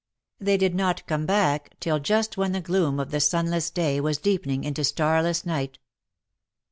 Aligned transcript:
They 0.39 0.57
did 0.57 0.73
not 0.73 1.05
come 1.05 1.27
back 1.27 1.75
till 1.79 1.99
just 1.99 2.35
when 2.35 2.53
the 2.53 2.59
gloom 2.59 2.99
of 2.99 3.11
the 3.11 3.19
sunless 3.19 3.69
day 3.69 4.01
was 4.01 4.17
deepening 4.17 4.63
into 4.63 4.83
starless 4.83 5.45
night. 5.45 5.77